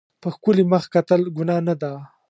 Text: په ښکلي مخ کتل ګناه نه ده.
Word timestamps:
په 0.21 0.27
ښکلي 0.35 0.63
مخ 0.71 0.83
کتل 0.93 1.21
ګناه 1.37 1.61
نه 1.67 1.75
ده. 1.81 1.91